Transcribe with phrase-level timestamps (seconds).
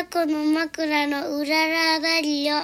[0.00, 2.54] タコの枕のうららだりよ。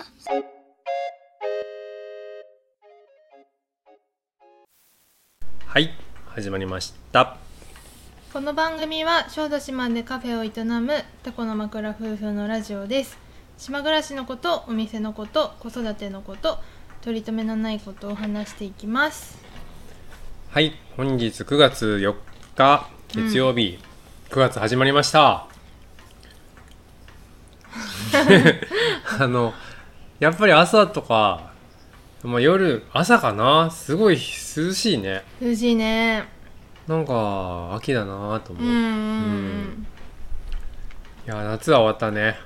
[5.67, 5.91] はい
[6.29, 7.37] 始まりました。
[8.33, 10.95] この番組は小豆島でカフェを営む
[11.25, 13.19] タコの枕夫婦のラジオです。
[13.59, 16.59] 島暮らしのことお店のこと子育てのこと
[17.03, 19.37] 取り留めのないことを話していきます。
[20.49, 22.15] はい本日9月4
[22.57, 23.79] 日月曜日、
[24.31, 25.56] 9月始まりました
[29.21, 29.55] あの
[30.19, 31.53] やっぱり朝とか、
[32.23, 33.71] まあ、夜朝かな？
[33.71, 35.23] すごい涼しいね。
[35.41, 36.25] 涼しいね。
[36.87, 39.87] なんか秋だなと思う、うんうんうん。
[41.27, 42.39] いや夏は終わったね。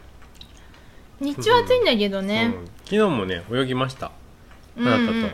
[1.20, 2.55] 日中暑いんだけどね。
[2.55, 4.11] うん、昨日もね泳ぎました。
[4.77, 5.28] うんあなたと、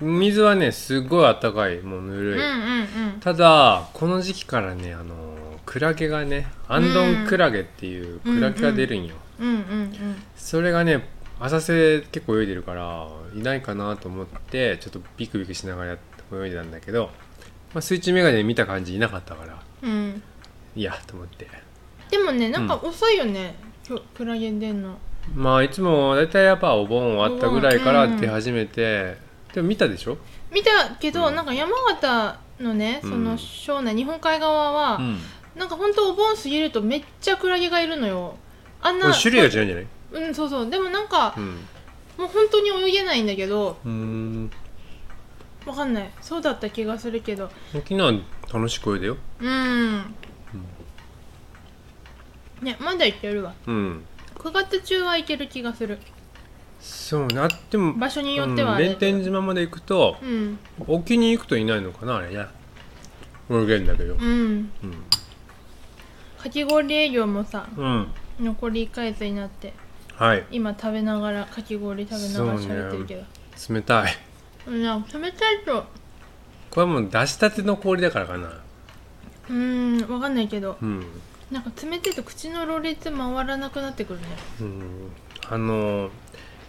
[0.00, 1.80] 水はねすごいあったかい。
[1.80, 3.20] もうぬるい、うんうんうん。
[3.20, 5.33] ただこの時期からねあの
[5.66, 9.92] クラゲがねアンドンクラゲっていうクラゲが出るんよ、うんうんうん。
[10.36, 11.08] それがね
[11.40, 15.92] 浅瀬結構泳いでるからいないかなと思ってちょっとビクビクしながら
[16.32, 17.10] 泳いでたんだけど、
[17.74, 20.22] まあ、水中メガネで見た感じいなかったからうん。
[20.76, 21.48] いいやと思って。
[22.10, 23.56] でもねなんか遅いよね、
[23.88, 24.98] 今日クラゲ出んの。
[25.34, 29.16] まあいつも大体やっぱお盆終わったぐらいから出始めて、
[29.52, 30.18] でも見たでしょ、
[30.52, 30.70] 見た
[31.00, 31.34] けど、うん。
[31.34, 35.18] なんか山形のねそのうん庄内日本海側は、うん、
[35.54, 38.36] なんかほんとお盆過ぎるとめっちゃクラゲがいるのよ。
[38.82, 39.86] あんな種類が違うんじゃない？
[40.12, 40.70] うんそうそう。
[40.70, 41.44] でもなんか、うん。
[42.18, 44.50] もう本当に泳げないんだけどうーん。
[45.66, 46.10] わかんない。
[46.20, 47.50] そうだった気がするけど。
[47.72, 48.12] 昨日は
[48.52, 49.16] 楽しく泳いだよ。
[49.40, 50.14] うん、
[52.62, 53.54] ねまだいけるわ。
[53.66, 54.04] うん。
[54.38, 55.98] 9月中はいける気がする。
[56.80, 60.58] そうなっても場所によっては弁天島まで行くとうん。
[60.86, 62.46] 沖に行くといないのかなあれね。
[63.50, 64.14] 泳げんだけど。
[64.14, 64.70] うん
[66.44, 67.86] かき氷営業もさうん、
[68.38, 69.72] うん、残り1ヶ月になって
[70.14, 70.44] はい。
[70.52, 73.24] 今食べながらかき氷食べながら喋ってるけど。
[73.74, 74.12] 冷たい。
[74.66, 75.84] うんなんか冷たいと。
[76.70, 78.48] これはもう出したての氷だからかな。
[79.48, 80.76] うーんわかんないけど。
[80.80, 81.04] うん、
[81.50, 84.26] なんか冷たいと口のろれつ回らなくなってくるね。
[84.60, 84.82] うん、
[85.48, 86.10] あの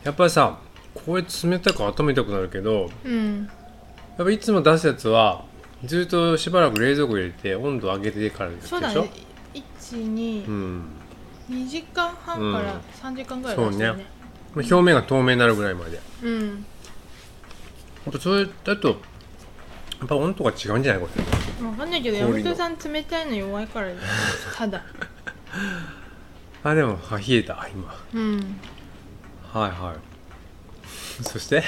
[0.04, 0.58] やっぱりさ
[0.94, 3.50] これ冷たく温めたくなるけどうん。
[4.18, 5.44] やっぱいつも出すやつは
[5.84, 8.68] ずっとしばらく冷蔵庫入れて温度上げてからでしょ？
[8.70, 9.12] そうだね
[9.82, 10.84] 122、うん
[11.50, 14.06] 2時間半から3時間ぐらい出してるね。
[14.56, 16.00] まあ表面が透明になるぐらいまで。
[16.24, 16.66] うん。
[18.08, 18.88] あとそれだと
[20.00, 21.02] やっぱ温度が違うんじゃない？
[21.04, 21.10] こ
[21.62, 21.68] れ。
[21.68, 22.50] わかんないけど氷の。
[22.50, 23.96] 山本さん冷たいの弱いからね。
[24.58, 24.82] ただ。
[26.64, 27.96] あでもあ冷えた今。
[28.16, 28.60] うん。
[29.54, 31.24] はいはい。
[31.24, 31.64] そして？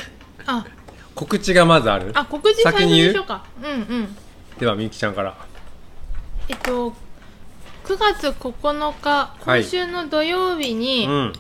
[0.48, 0.66] あ。
[1.14, 2.12] 告知がまずある。
[2.16, 3.08] あ告知最初先に言う？
[3.10, 3.46] にしようか。
[3.64, 4.16] うんうん。
[4.60, 5.36] ではみゆきちゃんから。
[6.50, 6.94] えっと
[7.88, 9.62] 9月9日はい。
[9.62, 11.34] 今週の土曜日に、うん。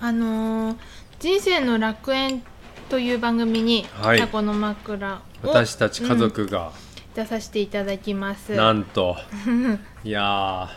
[0.00, 0.76] あのー
[1.18, 2.44] 人生の楽園」
[2.88, 4.20] という番組に「はい。
[4.20, 6.70] タコの枕を」私たち家族が、
[7.16, 8.52] 出させていただきます。
[8.54, 9.16] なんと。
[10.04, 10.68] いやー。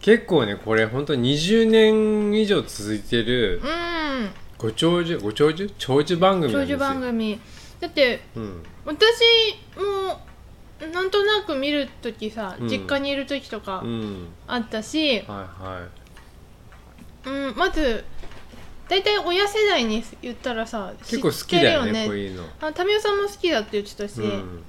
[0.00, 4.30] 結構ねこれ本当に20年以上続いてるうん。
[4.56, 5.70] ご長寿ご長寿？
[5.76, 7.38] 長寿番組長寿番組。
[7.78, 8.62] だってうん。
[8.86, 9.02] 私
[9.76, 10.18] も
[10.80, 12.68] なんとなく見るときさ、うん。
[12.68, 14.28] 実家にいる時とかうん。
[14.46, 15.88] あったし、はいは
[17.26, 18.04] うん、まず
[18.88, 24.64] 大体親世代に言ったらさい結構好きだよね知ってるこういうの、あタミオさんも好きだって言ってたし、うん、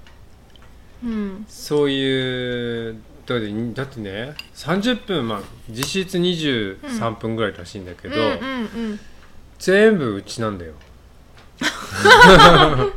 [1.04, 1.46] うん。
[1.48, 8.34] そういうだってだってね30分まあ実質23分ぐらいらしいんだけど、うんうんう
[8.94, 9.00] ん。
[9.60, 10.74] 全部うちなんだよ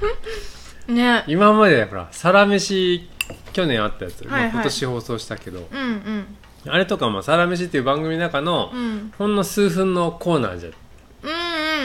[0.95, 1.25] ね。
[1.27, 3.09] 今までほら「サラメシ」
[3.53, 4.43] 去年あったやつ、まあはい。
[4.45, 6.73] はい今年放送したけどうんうん。
[6.73, 9.13] あれとかも「サラメシ」っていう番組の中の、うん。
[9.19, 10.73] ほんの数分のコーナーじゃっ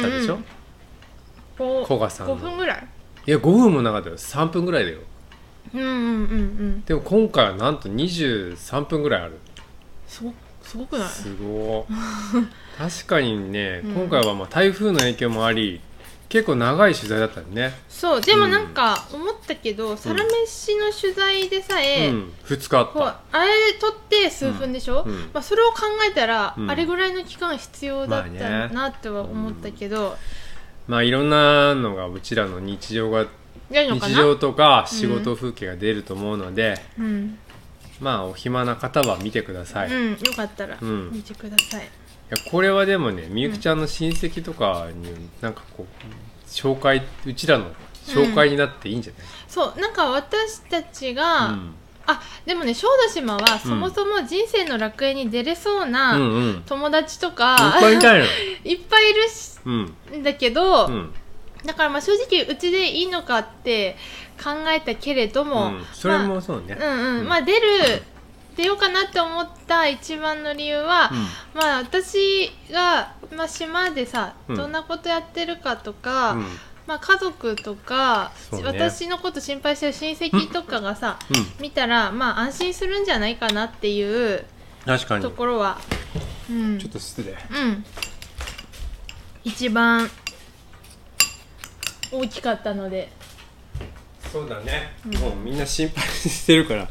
[0.02, 0.40] たでしょ、
[1.86, 2.38] 古賀さんの。
[2.38, 2.88] 5分ぐらい？
[3.28, 4.18] いや5分もなかったよ。
[4.18, 5.00] 3分ぐらいだよ。
[5.74, 6.04] うんうんうんう
[6.46, 6.84] ん。
[6.86, 9.34] でも今回はなんと23分ぐらいある。
[10.08, 11.08] すごすごくない？
[11.10, 11.86] すご。
[11.90, 11.94] い
[12.78, 13.92] 確かにね、うん。
[13.94, 15.82] 今回はまあ台風の影響もあり
[16.30, 23.40] 結構長い取材だったよね、そうでもなんか思ったけど、サラメシの取材でさえ、うん、2日あった。
[23.40, 25.30] あれ撮って数分でしょ、うん。
[25.34, 26.70] まあ、それを考えたら、うん。
[26.70, 30.18] あれぐらいの期間必要だったまあねなっては思ったけど、
[30.88, 33.26] まあいろんなのがうちらの日常が
[33.70, 37.40] 日常とか仕事風景が出ると思うので、うん、
[38.00, 41.12] まあお暇な方は見てください、よかったらうん。
[41.12, 41.90] 見てください、
[42.30, 47.72] やこれはでもねみゆきちゃんの親戚とかになんかこう紹介うちらの
[48.06, 51.74] 紹介になっていいんじゃない、そうなんか私たちが、うん。
[52.10, 56.64] あでもね小豆島はそもそも人生の楽園に出れそううんなうん。
[56.66, 58.26] 友達といっか、ぱいいた いっ
[58.90, 61.14] ぱいいるしうんんだけど、うん。
[61.66, 63.98] だからまあ正直うちでいいのかって
[64.42, 65.86] 考えたけれども、うん。
[65.92, 66.78] それもそうね。
[66.80, 67.28] まあ、うんうん、うん。
[67.28, 68.04] まあ出る
[68.58, 71.12] 出ようかなって思った一番の理由は、
[71.54, 74.56] まあ私が、まあ、島でさ、うん。
[74.56, 76.46] どんなことやってるかとか、うん。
[76.88, 78.64] まあ、家族とか、ね。
[78.64, 81.62] 私のこと心配してる親戚とかがさ、うん。
[81.62, 84.44] 見たらまあ安心するんじゃないかなっていう
[84.86, 85.24] 確かに。
[85.24, 85.78] ところは、
[86.50, 87.32] うん、ちょっと失礼。
[87.32, 87.86] うん。
[89.44, 90.10] 一番
[92.12, 93.10] 大きかったので
[94.32, 94.94] そうだね。
[95.20, 96.88] もうみんな心配してるから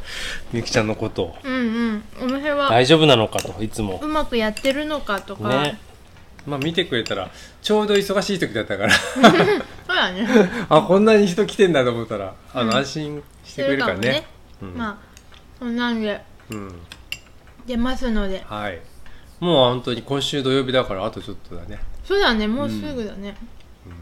[0.53, 1.37] みゆきちゃんのことを。
[1.43, 1.59] うんう
[1.93, 2.05] ん。
[2.23, 4.00] お店は大丈夫なのかといつも。
[4.03, 5.79] うまくやってるのかとか、ね。
[6.47, 7.31] まあ見てくれたら
[7.62, 8.93] ちょうど忙しい時だったから。
[8.93, 9.23] そう
[9.88, 10.29] だね。
[10.69, 14.27] あこんなに人来てんだと思ったらあの、うん安心してくれるからね。
[14.62, 14.75] うん。
[14.75, 14.97] まあ
[15.59, 16.21] そんなんで。
[16.50, 16.81] うん。
[17.67, 18.44] 出ますので。
[18.47, 18.81] はい。
[19.41, 22.47] もう本当に今週土曜日だからあとちょっとだね、そうだね。
[22.47, 23.37] もうすぐだね、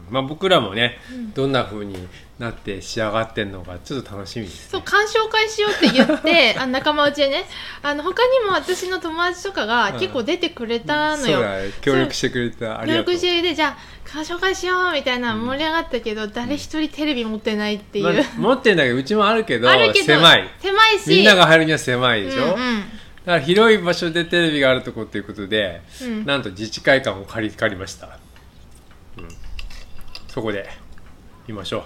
[0.09, 0.13] うん。
[0.13, 1.33] まあ僕らもね、うん。
[1.33, 7.45] どんな風になって仕上がってんのかちょっと楽しみです、そうね、鑑賞会しようって言って あ仲間内でね。
[7.81, 13.15] あの他にも私の友達とかが結構出てくれたのよ、そうだね協力してくれてあり協がとう。
[13.15, 20.49] 力してでじゃあ鑑賞会しようみたいな盛り上がったけど、誰一人テレビ持ってないっていう、まあ持ってんだけどうちもあるけどあるけど狭い。
[20.59, 21.09] 狭いし。
[21.09, 22.55] みんなが入るには狭いでしょ、うんうん。
[22.55, 22.89] だか
[23.25, 26.25] ら広い場所でテレビがあるとこっていうことで、うん。
[26.25, 28.19] なんと自治会館を借り借りました、
[29.17, 29.27] うん、
[30.27, 30.69] そこで
[31.47, 31.85] 見ましょ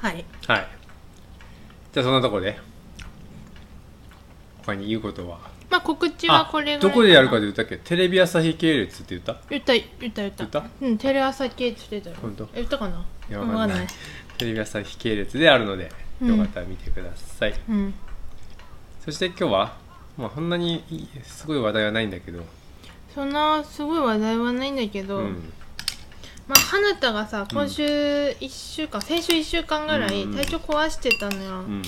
[0.00, 0.68] はい、うはい。
[1.92, 2.58] じゃあそんなとこで
[4.64, 5.38] 他に言うことは？
[5.70, 7.78] まあ告知はこれぐらいどこでやるかなで言ったっけ？
[7.78, 9.36] テレビ朝日系列って言った？
[9.50, 10.44] 言った言った言った。
[10.44, 10.64] 言った？
[10.80, 12.48] うんテレ朝系って言ってたよ本当？
[12.54, 13.04] 言ったかな？
[13.28, 13.86] いやわわかんない。
[14.38, 15.90] テレビ朝日系列であるので、
[16.22, 16.28] うん。
[16.36, 17.54] よかったら見てください。
[17.68, 17.94] うん。
[19.04, 19.76] そして今日は
[20.16, 22.44] まあそんなにいいすごい話題はないんだけど、
[23.14, 25.52] そんなすごい話題はないんだけど、うん
[26.48, 31.82] まあ花田がさ今週1週間、先週1週間ぐらいうん体調壊してたのよ、うん、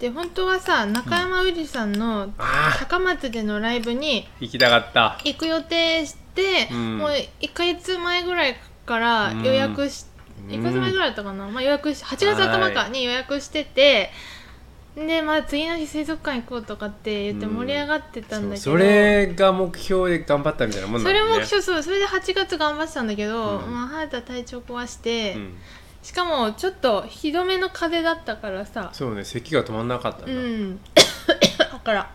[0.00, 2.32] で本当はさ中山うりさんの
[2.78, 5.18] 高松でのライブに行きたかった。
[5.24, 6.98] 行く予定して、うん。
[6.98, 7.10] もう
[7.40, 10.04] 1ヶ月前ぐらいから予約し、
[10.48, 10.50] うん。
[10.50, 14.10] 1ヶ月前ぐらいだったかな、まあ、予約し8月頭かに予約してて
[14.96, 23.70] でまあ次の日水族館行こうとかって言って盛り上がってたんだけど、それが目標で頑張ったみたいなもんそれなんだね目標そうそれで8月頑張ってたんだけど、うん。
[23.70, 25.54] まあ花田体調壊して、うん、
[26.02, 28.88] しかもちょっとひどめの風邪だったからさ。
[28.94, 30.80] そうね咳が止まんなかったんだ、うん。
[31.58, 32.10] だから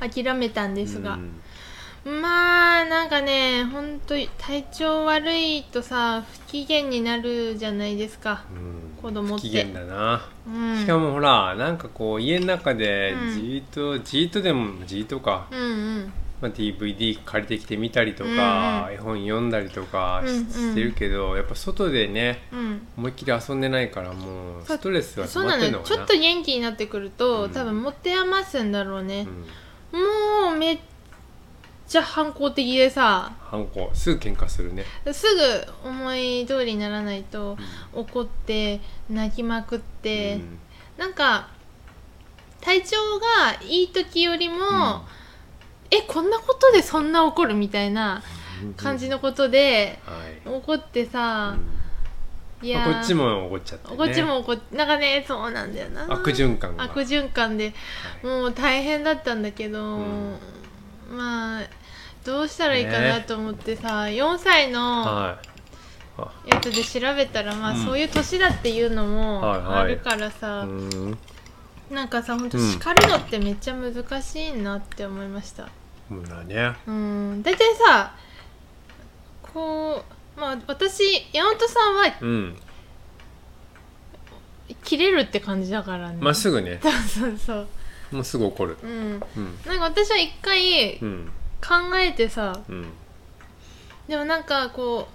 [0.12, 1.40] 諦めたんですが、うん
[2.04, 8.44] まあなんかね本当に体調悪いとさ不機嫌になるじゃないですか。
[8.52, 9.02] うん。
[9.02, 9.48] 子供って。
[9.48, 10.78] 不機嫌だな、うん。
[10.78, 13.34] しかもほらなんかこう家の中でうん。
[13.34, 15.64] じーっと、じーっとでもじーっとか、うんう
[16.00, 16.12] ん。
[16.40, 20.74] まあ、DVD 借りてきてみたりとか、うん絵本読んだりとかし,、うんうん。
[20.74, 22.86] てるけどやっぱ外でねうん。
[22.96, 24.76] 思いっきり遊んでないからもうそう。
[24.78, 25.96] ストレスが溜そうまってんのかな。
[25.96, 26.06] なのよ。
[26.06, 27.50] ちょっと元気になってくると、うん。
[27.50, 29.26] 多分持て余すんだろうね。
[29.92, 30.00] う、ん、
[30.48, 30.78] もうめっ
[31.88, 33.32] ちゃ反抗的でさ。
[33.40, 33.90] 反抗。
[33.94, 35.26] すぐ喧嘩するね、す
[35.82, 37.56] ぐ思い通りにならないと
[37.94, 40.58] 怒って泣きまくって、うん。
[40.98, 41.48] なんか
[42.60, 45.06] 体調がいい時よりも、
[45.90, 48.22] えこんなことでそんな怒るみたいな
[48.62, 48.74] うん。
[48.74, 51.56] 感じのことではい怒ってさ、
[52.60, 52.68] い。
[52.68, 56.04] やこっちも怒っちゃって、ね、こっちも怒っなんかねそうなんだよな。
[56.10, 56.84] 悪循環が。
[56.84, 57.72] 悪循環で
[58.22, 60.38] もう大変だったんだけど、ん。
[61.10, 61.47] まあ
[62.28, 65.38] どうしたらいいかなと思ってさ、4歳のは
[66.46, 66.50] い。
[66.50, 67.84] やつで調べたら、まあうん。
[67.86, 69.78] そういう年だっていうのもはいはい。
[69.78, 71.18] あるからさ、うん。
[71.90, 72.70] なんかさほんとうん。
[72.70, 75.70] 叱るのってめっちゃ難しいなって思いました。
[76.10, 76.76] もうだね。
[76.86, 77.42] うん。
[77.42, 78.14] 大体さ
[79.42, 80.04] こ
[80.36, 82.56] うまあ私山本さんはうん。
[84.84, 86.18] 切れるって感じだからね。
[86.20, 86.78] まっすぐね。
[86.84, 87.68] そうそうそう。
[88.12, 88.76] もうすぐ怒る。
[88.82, 88.90] うん。
[88.90, 89.58] うん。
[89.64, 92.86] なんか私は一回うん考えてさうん。
[94.08, 95.08] でもなんかこ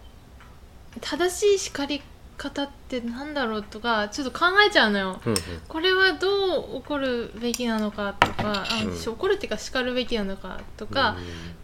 [0.95, 2.01] う正しい叱り
[2.37, 5.21] 方ってなんだろうとかちょっと考えちゃうのよ。
[5.25, 5.35] うん
[5.67, 9.13] これはどう怒るべきなのかとかあ、うん。
[9.13, 11.17] 怒るっていうか叱るべきなのかとか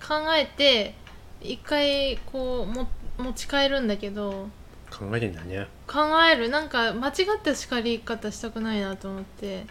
[0.06, 0.96] 考えて
[1.42, 4.50] 一回こうも持ち帰るんだけど
[4.92, 5.68] 考えてんだね。
[5.86, 6.50] 考える。
[6.50, 9.66] なんか間違った叱り方したくないなと思って。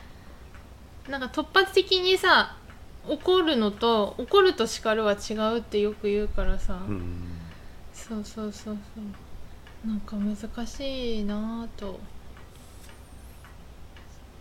[1.08, 2.54] なんか突発的にさ
[3.08, 7.24] 怒るのと怒ると叱るは違うってよく言うからさ、うん。
[7.92, 9.00] そうそうそうそ
[9.86, 9.88] う。
[9.88, 12.00] なんか難しいなぁと。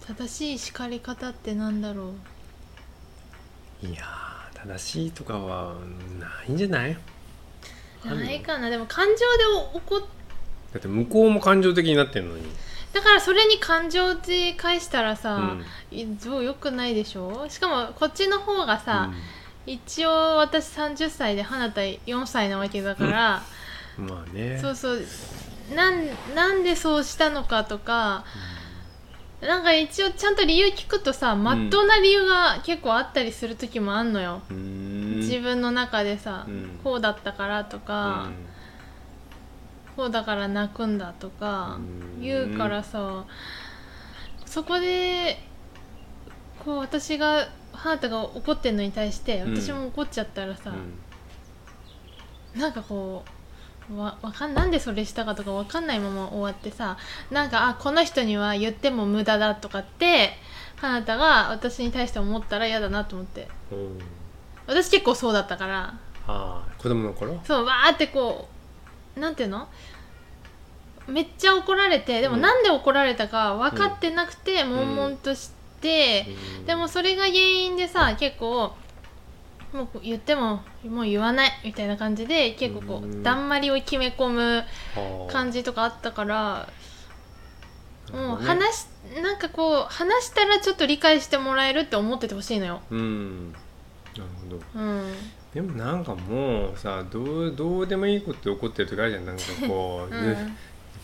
[0.05, 2.13] 正しい叱り方ってなんだろ
[3.83, 3.85] う。
[3.85, 5.75] いやー正しいとかは
[6.19, 6.97] ないんじゃない？
[8.05, 8.41] ない。
[8.41, 8.69] かな。
[8.69, 9.19] でも感情で
[9.75, 9.99] 怒っ
[10.73, 12.43] だって向こうも感情的になってんのに
[12.97, 15.55] だからそれに感情で返したらさ、
[15.91, 16.43] うん。
[16.43, 17.47] よくないでしょ？
[17.47, 19.11] しかもこっちの方がさ、
[19.67, 23.43] 一応私30歳で花田4歳なわけだから、
[23.99, 24.09] うん。
[24.09, 24.57] まあね。
[24.59, 25.05] そうそう。
[25.75, 28.25] なんなんでそうしたのかとか、
[29.41, 36.79] なんか一応ちゃんと理由聞くとさまっとうな理由が結構あったりする時もあんのよ、自分の中でさ、うん。
[36.83, 38.31] こうだったからとか、
[39.97, 41.77] こうだから泣くんだとか
[42.17, 42.21] うん。
[42.21, 43.25] 言うからさ
[44.45, 45.37] そこで
[46.63, 49.55] こう私が花田が怒ってんのに対してうん。
[49.61, 50.69] 私も怒っちゃったらさ
[52.55, 52.61] う、ん。
[52.61, 53.25] なんかこ
[53.89, 56.97] うわわかんなんでそれしたかとかわかんないまま終わってさ
[57.31, 60.31] なんかあこの人には言っても無駄だとかって
[60.75, 63.47] 花田が私に対して思ったら嫌だなと思って。
[63.71, 63.99] うん。
[64.67, 65.97] 私結構そうだったから。
[66.27, 67.39] ああ子供の頃？
[67.45, 68.56] そうわーってこう
[69.17, 69.67] なんていうの？
[71.07, 72.41] めっちゃ怒られてでもうん。
[72.41, 74.69] なんで怒られたか分かってなくて、ん。
[74.69, 76.25] 悶々として、
[76.59, 76.65] うん。
[76.65, 78.73] でもそれが原因でさ結構
[79.73, 83.23] もう言ってももう言わないみたいな感じで結構こう、うん。
[83.23, 84.41] だんまりを決め込む
[84.95, 85.31] はあ。
[85.31, 86.69] 感じとかあったから
[88.11, 88.45] もうなるほどね。
[88.45, 88.87] 話し
[89.21, 92.81] なんかこう話したらちょっと理解してもらえるって思っててほしいのよ。
[92.91, 93.51] うん。
[93.51, 93.57] な
[94.17, 94.61] るほど。
[94.75, 95.15] うん、
[95.57, 99.25] でもなんかもうさどうどうでもいいことで怒ってる時あるじゃん。
[99.25, 100.23] なんかこう、うん。
[100.23, 100.37] ぬ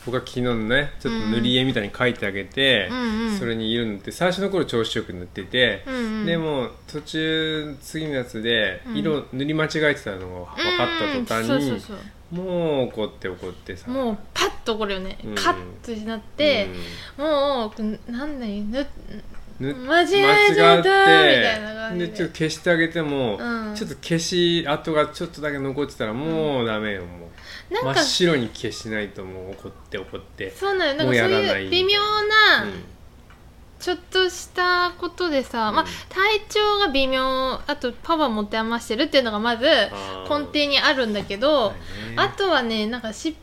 [0.05, 6.25] 僕は昨日のねちょっと塗り絵みたいに描いてあげて、うんうんそれに色塗って最初の頃調子よく塗ってて、うんうん。
[6.27, 8.97] でも途中次のやつでうん。
[8.97, 11.81] 色塗り間違えてたのが分かった途端に
[12.29, 13.89] もう怒って怒ってさ。
[13.89, 15.35] もうパッと怒るよね、うん。
[15.35, 16.67] カッとなって、
[17.17, 18.87] もうなんだよぬぬ
[19.59, 20.07] 間違え
[20.55, 22.07] ちゃったみたいな感じで。
[22.07, 23.75] でちょっと消してあげても、うん。
[23.75, 27.73] ちょっと消し跡がちょっとだけ残ってたらもうダメよもう。
[27.73, 30.97] なんか真っ白に消しないともう怒って怒ってそうなの。
[30.97, 32.65] なんもかそういいう微妙な、
[33.79, 35.75] ちょっとしたことでさ、うん。
[35.75, 37.23] まあ体調が微妙
[37.65, 41.73] あとパワー持て余してるっていうのがまず根底にあるんだけど、はい
[42.09, 42.15] ね。
[42.17, 43.37] あとはねなんか失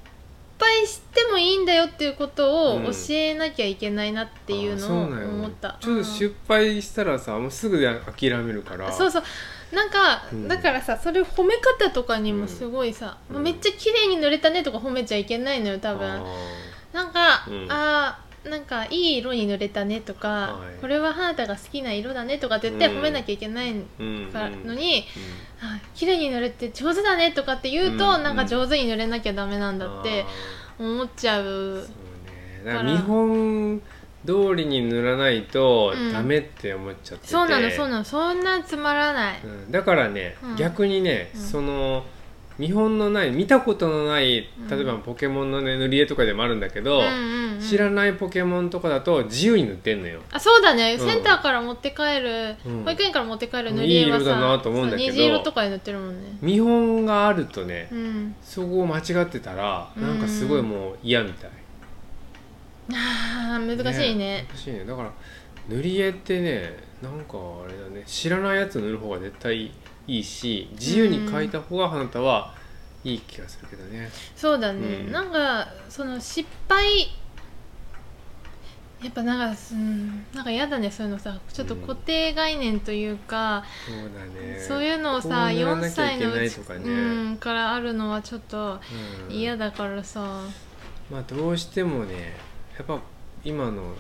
[0.61, 8.93] 敗してもいいんだよっていうことをうん教えなきゃいけないなっていうのをあーそうなんよ思った、ちょっと失敗したらさもうすぐで諦めるから。
[8.93, 9.23] そうそう。
[9.75, 10.49] なんか、うん。
[10.49, 13.43] だからさそれ褒め方とかにもすごいさ、うん。
[13.43, 16.07] めっちゃ綺麗に塗れたねとか褒めちゃいけないのよ多分。
[16.11, 16.25] あ
[16.93, 17.67] なんか、うん。
[17.71, 20.81] あーなんかいい色に塗れたねとか、はい。
[20.81, 24.33] これは花田が好きな色だねとかって言ってうん褒めなきゃいけないーうん。
[24.33, 24.67] からうん。
[24.67, 25.23] のに、うん
[25.63, 28.23] あ綺麗に塗れて上手だねとかって言うと、うん。
[28.23, 31.89] なんか上手に塗れなきゃダメなんだってあ思っちゃうーそ
[32.65, 32.93] うね。
[32.93, 33.83] 見本
[34.27, 36.13] 通りに塗らないとうん。
[36.13, 38.05] ダメって思っちゃってて、そうなのそうなの。
[38.05, 39.71] そんなつまらない、うん。
[39.71, 40.57] だからね、うん。
[40.57, 41.41] 逆にね、うん。
[41.43, 42.05] その
[42.61, 44.69] 見本のない見たことのないうん。
[44.69, 47.61] 例えばポケモンの、ね、塗り絵とかでもあるんだけど、うんうんうん。
[47.61, 50.21] 知らないポケモンとかだと自由に塗ってんのよ。
[50.31, 51.07] あそうだね、うん。
[51.07, 52.85] センターから持って帰る、うん。
[52.85, 56.39] 保育園から持って帰る塗り絵はさいい色だなと思うんだけど虹色とかで塗ってるもんね。
[56.43, 58.35] 見本があるとね、うん。
[58.43, 61.51] そこを間違ってたらなんかすごいもう嫌みたい、
[62.93, 64.85] あー難しいね難しいね。
[64.85, 65.13] だから
[65.69, 68.03] 塗り絵ってねなんかあれだね。
[68.07, 69.71] 知らないやつ塗る方が絶対
[70.11, 72.53] いいし自由に描いた方があなたは
[73.05, 75.13] いい気がするけどね、そうだね、うん。
[75.13, 76.85] なんかその失敗
[79.03, 80.91] やっぱなんか、うん、なんか嫌だね。
[80.91, 84.61] そういうのさちょっと固定概念というか、そうだね。
[84.61, 88.81] そういうのをこさう塗ら4なきゃいけ歳のうとかね、うん、からあるのはちょっと
[89.29, 89.35] うん。
[89.35, 90.43] 嫌だからさ、
[91.11, 92.37] まあどうしてもね
[92.77, 92.99] やっぱ
[93.45, 93.95] 今の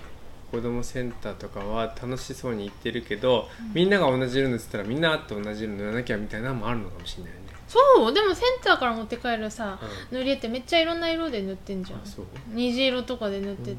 [0.50, 7.38] 子供センターとかは楽しそうに言ってるけど、みんなが同じ色塗ってたらみんなと同じ色塗らなきゃみたいなのもあるのかもしれないね、
[7.70, 9.78] そうでもセンターから持って帰るさ
[10.10, 10.18] うん。
[10.18, 12.00] 塗り絵ってめっちゃいろんな色で塗ってんじゃん。
[12.00, 12.26] あそう。
[12.48, 13.76] 虹色とかで塗ってて、うん。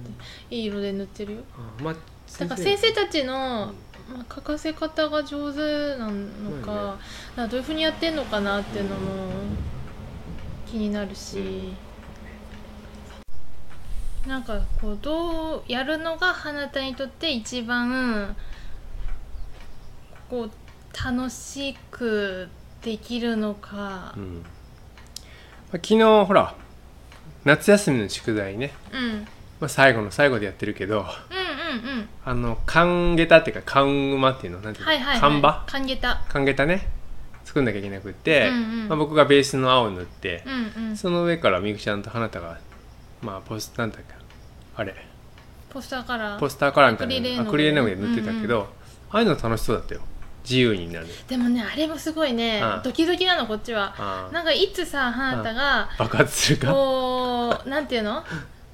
[0.49, 1.39] いい色で塗ってるよ。
[1.57, 2.93] あまあだから先生。
[2.93, 3.73] たちの、
[4.09, 4.17] うん。
[4.17, 6.97] まあ、書かせ方が上手なのか,、
[7.35, 9.31] まあどういうふうにやってんのかなっていうのも
[10.65, 11.73] 気になるし、
[14.27, 18.35] なんかこうどうやるのが花田にとって一番
[20.29, 20.51] こう
[20.93, 22.47] 楽しく
[22.81, 24.13] できるのか。
[24.15, 24.43] うん。
[25.71, 26.53] まあ、昨日ほら
[27.45, 29.27] 夏休みの宿題ね、うん、うん
[29.61, 36.87] まあ、最後の最後でやってるけどうんうんあの缶下駄っていうか缶馬っていうのなんていうの、はいはい、はい、缶馬缶下駄缶下駄ね。
[37.43, 38.87] 作んなきゃいけなくって、うんうん。
[38.87, 40.43] まあ、僕がベースの青を塗って、
[40.77, 40.97] うんうん。
[40.97, 42.59] その上からみゆきちゃんと花田が
[43.21, 44.13] まあポスなんだっけ？
[44.75, 44.95] あれ。
[45.69, 46.39] ポスターカラー。
[46.39, 47.83] ポスターカラーみたいなアクリル絵の。
[47.83, 48.67] 具で塗ってたけど、
[49.09, 50.01] ああいうの楽しそうだったよ。
[50.43, 51.07] 自由になる。
[51.27, 52.61] でもねあれもすごいね。
[52.61, 52.81] ああ。
[52.81, 53.93] ドキドキなのこっちは。
[53.97, 54.33] ああ。
[54.33, 56.73] なんかいつさ花田が爆発するか？
[56.73, 58.23] こうなんていうの？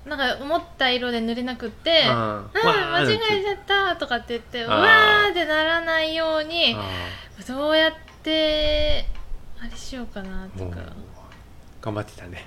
[0.05, 2.95] なんか思った色で塗れなくって「ああ。
[2.95, 4.75] あ間違えちゃった」とかって言って「うあ。
[4.75, 9.05] あわー」ってならないようにあどうやって
[9.59, 10.77] あれしようかなとか。
[11.81, 12.45] 頑張ってたね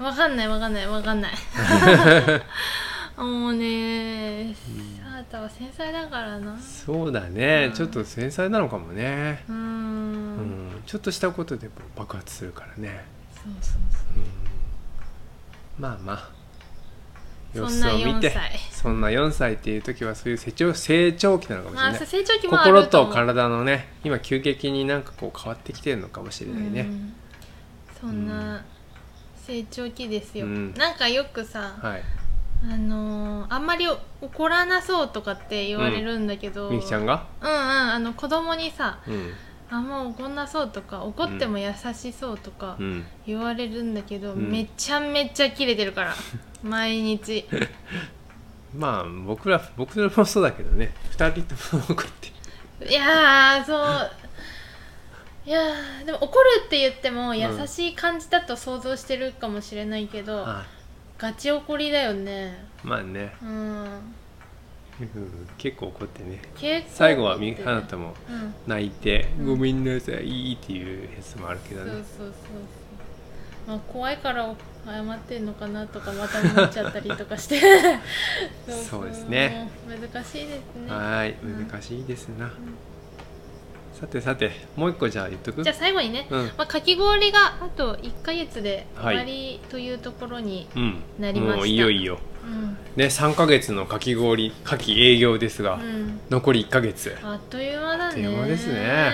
[0.00, 1.32] わかんないわかんないわかんない。
[3.20, 4.54] もうね
[4.98, 6.58] サータは繊細だからな。
[6.58, 7.74] そうだね、うん。
[7.74, 9.44] ちょっと繊細なのかもね。
[9.46, 9.58] うーん。
[9.58, 9.60] う
[10.40, 10.82] ん。
[10.86, 13.04] ちょっとしたことで爆発するからね。
[13.34, 13.80] そうそう
[15.78, 16.40] まあまあ。
[17.52, 18.30] 様そんな子を見て。
[18.30, 21.92] 4歳そんな4歳っていう時はそういう成長成長期なのかもしれない。
[21.92, 23.14] まあ成長期もあ心とると思う。
[23.14, 27.14] 体のね今急激になんかこう変わってきてるのかもしれないね、うん。
[28.00, 28.64] そんな
[29.46, 30.74] 成長期ですよ、うん。
[30.74, 32.02] なんかよくさ、はい。
[32.62, 33.86] あのーあんまり
[34.20, 37.24] 怒らなそうとかって言われるんだけど、みゆきちゃんが？
[37.40, 37.56] うんうん。
[37.56, 39.32] あの子供にさうん。
[39.70, 43.06] あんま怒んなそうとか怒っても優しそうとかうん。
[43.26, 44.50] 言われるんだけど、うん。
[44.50, 46.14] めちゃめちゃキレてるから。
[46.62, 47.46] 毎日。
[48.76, 50.92] まあ僕ら僕らもそうだけどね。
[51.16, 52.06] 2人とも怒っ
[52.78, 54.10] ていやーそう
[55.50, 60.64] いやーでも怒るって言っても優しい感じだと想像してるかもしれないけど、あ
[61.18, 62.68] ガチ怒りだよね。
[62.84, 63.50] まあね、うん。
[63.80, 66.40] うん結構怒ってね。
[66.56, 68.54] 結構最後はみあなたもうん。
[68.68, 69.46] 泣いて「うん。
[69.46, 71.90] ごめんなさい」っていうやつもあるけどね。
[71.94, 72.32] そうそうそうそう。
[73.66, 74.54] まあ怖いから
[74.86, 77.60] 謝ってんのかなとかまた思っちゃったりとかして。
[78.88, 79.68] そうですね。
[79.88, 80.88] 難しいですね。
[80.88, 81.66] はーいうん。
[81.68, 82.52] 難しいですな、
[84.00, 85.62] さてさてもう一個じゃあ言っとく？
[85.62, 86.44] じゃあ最後にね、うん。
[86.56, 89.16] まあ、かき氷があと1か月ではい。
[89.16, 91.02] 終わりというところに、うん。
[91.18, 91.56] なりました。
[91.58, 92.18] もういよいよ。
[92.42, 92.76] うん。
[92.96, 96.20] ね3ヶ月のかき氷かき営業ですが、うん。
[96.30, 97.14] 残り1ヶ月。
[97.22, 98.04] あっという間だね。
[98.04, 99.12] あっという間ですね。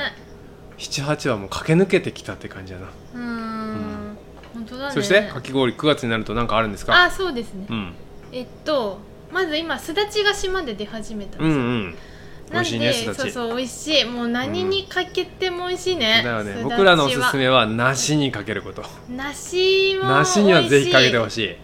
[0.79, 4.17] 78はもう駆け抜けてきたって感じだな、うーん。
[4.55, 4.93] 本当だね。
[4.93, 7.03] そしてかき氷9月になると何かあるんですか？
[7.03, 7.95] あそうですね、うん。
[8.31, 8.99] えっと
[9.33, 11.97] まず今すだちが島で出始めたんうんですよ、うん美なん
[12.51, 13.19] で味しいねすだち。
[13.23, 14.05] そうそう美味しい。
[14.05, 16.63] もう何にかけても美味しいね、だよね。
[16.63, 18.83] 僕らのおすすめは梨にかけること。
[19.09, 21.57] 梨も梨にはぜひかけてほいしい。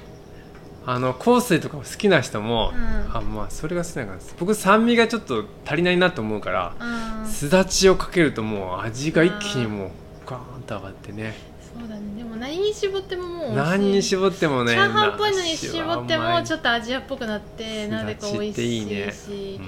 [0.84, 3.16] あの香水とか好きな人も、うん。
[3.16, 6.74] あまあそれが好きなから僕酸味がちょっと足りないなと思うから
[7.22, 7.26] うん。
[7.26, 9.90] すだちをかけるともう味が一気にもう
[10.26, 11.36] ガーンと上がってね。
[11.78, 12.02] そうだね。
[12.16, 13.56] でも何に絞ってももう美味しい。
[13.56, 18.78] 何に絞ってもねチャーハンっぽいのに絞ってもちょっっとアジアっぽくなってなぜか美味しいし。
[18.78, 19.12] いいね。
[19.12, 19.62] 普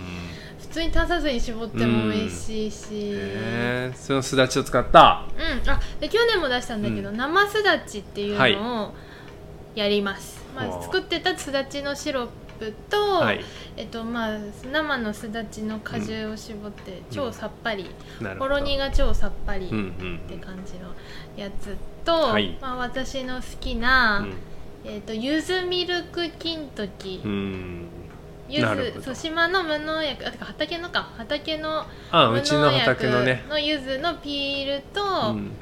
[0.74, 5.24] 通に炭酸水に絞っても美味しいし、へえそのすだちを使った。
[5.38, 7.16] うん、あで去年も出したんだけど、うん。
[7.16, 8.94] 生すだちっていうのを
[9.76, 10.82] やります、まあ、ほう。
[10.82, 12.26] 作ってたすだちのシロッ
[12.58, 13.44] プと、はい。
[13.76, 14.38] えっとまあ、
[14.72, 17.88] 生のすだちの果汁を絞って、超さっぱり、
[18.40, 20.20] ほろ苦超さっぱりっうんうん。
[20.28, 20.92] て感じの
[21.37, 22.58] やつと、はい。
[22.60, 24.34] まあ、私の好きな、うん。
[24.84, 27.88] えっとゆずミルク金時、うん
[28.48, 31.11] ゆずそう島の無農薬あてか畑のか。
[31.16, 33.44] 畑のあ無うちの畑のね。
[33.48, 35.52] のゆずのピールと、うん。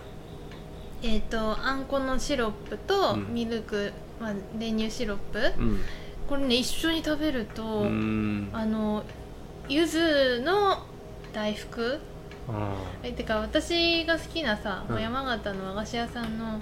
[1.03, 3.35] えっ、とあんこのシロップとうん。
[3.35, 5.39] ミルク、まあ、練乳シロップ。
[5.59, 5.81] うん。
[6.29, 8.51] これね一緒に食べると、うん。
[8.53, 9.05] あの
[9.69, 10.83] ゆずの
[11.33, 12.01] 大福？
[12.49, 15.01] あえてか私が好きなさ、うん。
[15.01, 16.61] 山形の和菓子屋さんのい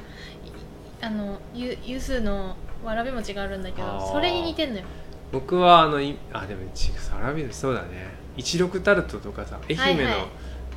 [1.01, 4.85] あのゆゆずのわらび餅があるんだけどそれに似てんのよ
[5.33, 8.19] 僕はあのいあでもちサラビそうだね。
[8.37, 10.27] 一六タルトとかさ愛媛の、はいはい。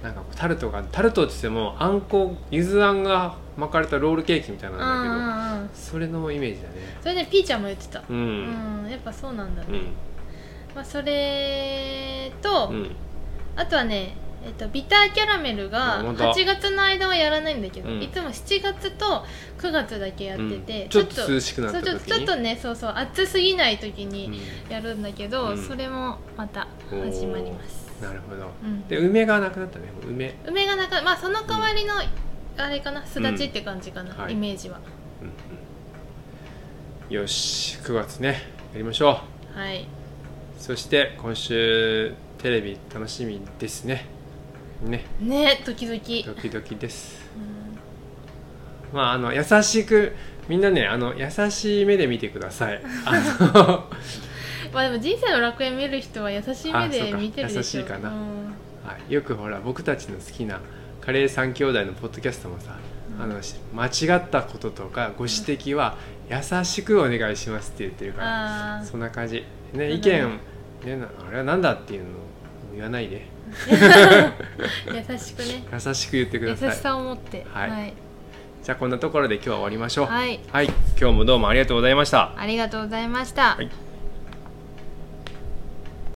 [0.03, 6.75] なんかタルトがタルトって言ってもあんこゆずあんが巻かれたロールケーキみたいなうんんだけど、それのイメージだね。
[7.01, 7.99] それねピーちゃんも言ってた。
[7.99, 8.85] ううん。
[8.85, 9.61] ん、やっぱそうなんだ。
[9.63, 9.93] ね、うん。
[10.75, 12.95] まあ、それと、うん。
[13.55, 18.01] あとはねえっと、ビターキャラメルがあ本当8月の間はやらないんだけど、うん。
[18.01, 19.23] いつも7月と
[19.57, 20.89] 9月だけやってて、うん。
[20.89, 21.99] ちょっと涼しくなった時に。
[21.99, 24.71] そうちょっとねそうそう暑すぎない時にうん。
[24.71, 25.57] やるんだけど、うん。
[25.57, 28.87] それもまた始まります、なるほど、うん。
[28.87, 31.93] で梅がなくなったね梅、梅がなかまあその代わりの、
[32.57, 34.21] あれかなすだちって感じかな、うん。
[34.23, 34.33] はい。
[34.33, 34.79] イメージは。
[35.21, 35.27] うん
[37.09, 37.13] うん。
[37.21, 38.41] よし9月ね
[38.73, 39.21] やりましょ
[39.55, 39.57] う。
[39.57, 39.87] はい。
[40.57, 44.05] そして今週テレビ楽しみですね
[44.89, 45.05] ね。
[45.19, 45.97] ね時々、
[46.35, 47.21] ドキドキです。
[48.91, 48.97] うん。
[48.97, 50.13] まああの優しく
[50.47, 52.81] みんなねあの優しい目で見てください。
[53.05, 53.89] あの。
[54.73, 57.17] まあでも人生の楽園見る人は優しい目であそうか。
[57.17, 58.09] 見てるでしょ優しいかな。
[58.09, 58.15] うん。
[58.85, 59.13] はい。
[59.13, 60.59] よくほら僕たちの好きな
[61.01, 62.77] カレー三兄弟のポッドキャストもさ、
[63.19, 65.95] あのし間違ったこととかご指摘は
[66.29, 68.85] 優しくお願いしますって言ってるから、あー。
[68.85, 69.43] そんな感じ。
[69.73, 70.39] ね意見
[70.85, 72.11] ねなあれはなんだっていうのを
[72.73, 73.25] 言わないで
[75.09, 75.63] 優しくね。
[75.71, 76.69] 優しく言ってください。
[76.69, 77.45] 優しさを持って。
[77.51, 77.69] はい。
[77.69, 77.93] はい、
[78.63, 80.05] じゃあこんなところで今日は終わりましょう。
[80.07, 80.39] はい。
[80.51, 80.65] はい、
[80.99, 82.33] 今日もどうもありがとうございました。
[82.37, 83.69] ありがとうございました、はい